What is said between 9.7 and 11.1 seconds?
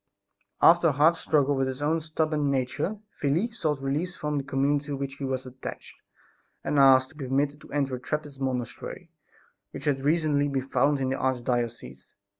had recently been founded in